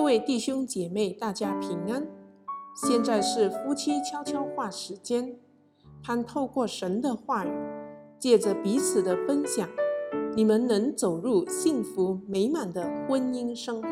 [0.00, 2.08] 各位弟兄姐妹，大家平安。
[2.74, 5.38] 现在是夫妻悄悄话时间，
[6.02, 7.50] 盼透过神的话语，
[8.18, 9.68] 借着彼此的分享，
[10.34, 13.88] 你们能走入幸福美满的婚姻生活。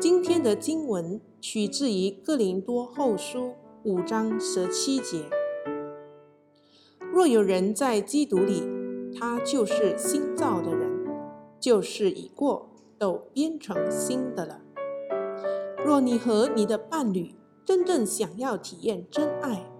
[0.00, 3.52] 今天的经文取自于哥林多后书
[3.84, 5.22] 五章十七节：
[7.12, 8.64] 若有人在基督里，
[9.16, 10.90] 他就是新造的人，
[11.60, 12.70] 旧事已过。
[12.96, 14.60] 都变成新的了。
[15.84, 19.70] 若你和你的伴侣真正想要体验真爱，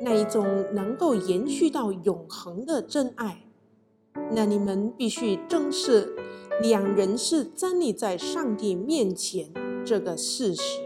[0.00, 3.44] 那一种能够延续到永恒的真爱，
[4.32, 6.16] 那你们必须正视
[6.62, 9.52] 两人是站立在上帝面前
[9.84, 10.80] 这个事实。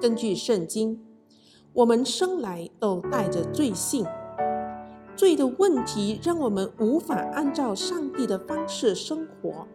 [0.00, 0.98] 根据圣经，
[1.74, 4.06] 我们生来都带着罪性，
[5.14, 9.68] 罪的问题让我们无法按照上帝的方式生活。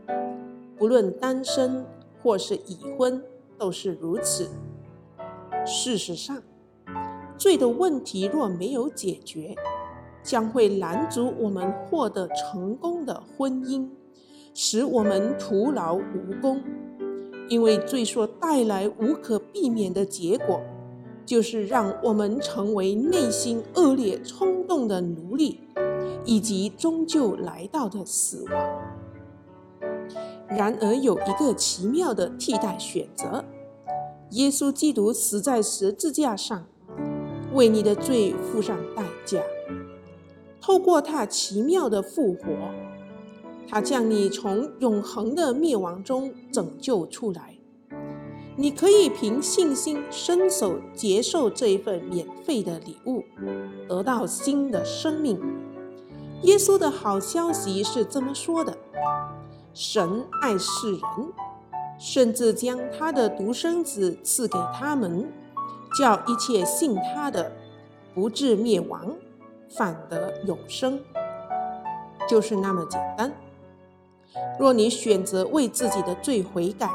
[0.78, 1.86] 不论单身
[2.24, 3.24] 或是已婚，
[3.58, 4.50] 都是如此。
[5.66, 6.42] 事实上，
[7.38, 9.56] 罪的问题若没有解决，
[10.24, 13.88] 将会拦阻我们获得成功的婚姻，
[14.54, 16.62] 使我们徒劳无功。
[17.48, 20.62] 因为罪所带来无可避免的结果，
[21.26, 25.60] 就是让我们成为内心恶劣冲动的奴隶，
[26.26, 28.85] 以及终究来到的死亡。
[30.56, 33.44] 然而，有一个奇妙的替代选择：
[34.32, 36.66] 耶稣基督死在十字架上，
[37.54, 39.42] 为你的罪付上代价。
[40.62, 42.46] 透过他奇妙的复活，
[43.68, 47.56] 他将你从永恒的灭亡中拯救出来。
[48.58, 53.22] 你可以凭信心伸手接受这一份免费的礼物，
[53.90, 55.38] 得到新的生命。
[56.44, 58.78] 耶稣的好消息是这么说的。
[59.78, 61.02] 神爱世人，
[62.00, 65.30] 甚至将他的独生子赐给他们，
[66.00, 67.52] 叫一切信他的，
[68.14, 69.14] 不至灭亡，
[69.68, 70.98] 反得永生。
[72.26, 73.34] 就是那么简单。
[74.58, 76.90] 若你选择为自己的罪悔改，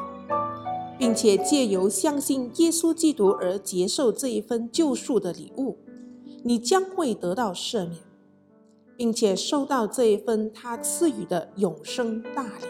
[0.99, 5.77] 并且借由相信耶稣基督而接受这一份救赎的礼物，
[6.43, 7.99] 你将会得到赦免。
[8.97, 12.70] 并且收到这一份他赐予的永生大礼。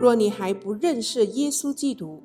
[0.00, 2.22] 若你还不认识耶稣基督，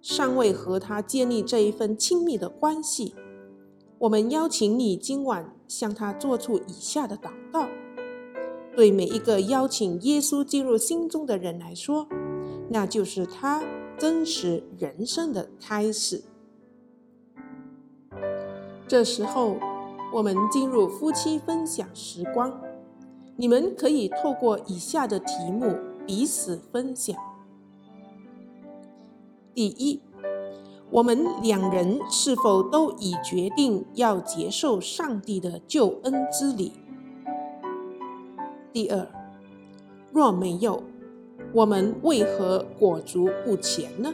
[0.00, 3.14] 尚未和他建立这一份亲密的关系，
[3.98, 7.68] 我们邀请你今晚向他做出以下的祷告。
[8.74, 12.08] 对每一个邀请耶稣进入心中的人来说，
[12.68, 13.62] 那就是他
[13.96, 16.24] 真实人生的开始。
[18.88, 19.56] 这时候，
[20.12, 22.60] 我们进入夫妻分享时光。
[23.36, 25.76] 你们可以透过以下的题目
[26.06, 27.16] 彼此分享。
[29.54, 30.00] 第一，
[30.90, 36.72] 我们两人是否都已决定要接受上帝的救恩之礼？
[38.72, 39.06] 第二，
[40.12, 40.82] 若没有，
[41.52, 44.12] 我们为何裹足不前呢？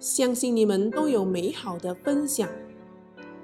[0.00, 2.48] 相信你们都有美好的分享。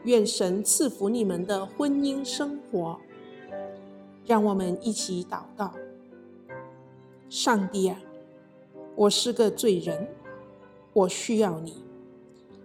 [0.05, 2.99] 愿神赐福你们的婚姻生活。
[4.29, 5.73] 让我们一起祷告：
[7.31, 7.99] 上帝啊，
[8.95, 10.07] 我是个罪人，
[10.93, 11.83] 我需要你。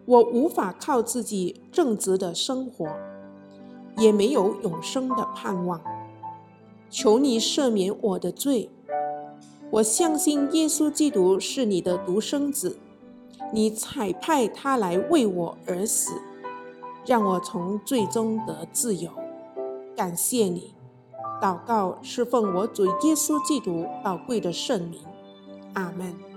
[0.04, 2.86] 我无法靠自己正直的生活，
[3.96, 5.82] 也没有永生的盼望。
[6.90, 8.70] 求你赦免我的罪。
[9.72, 12.78] 我相信耶稣基督是你的独生子，
[13.54, 16.12] 你采派他来为我而死。
[17.06, 19.10] 让我从罪中得自由，
[19.96, 20.73] 感谢你。
[21.44, 25.02] 祷告是奉我主耶稣基督宝贵的圣名，
[25.74, 26.33] 阿门。